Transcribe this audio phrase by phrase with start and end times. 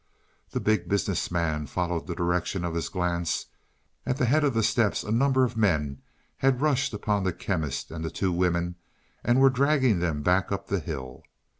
[0.49, 3.45] The Big Business Man followed the direction of his glance;
[4.03, 6.01] at the head of the steps a number of men
[6.37, 8.77] had rushed upon the Chemist and the two women,
[9.23, 11.21] and were dragging them back up the hill.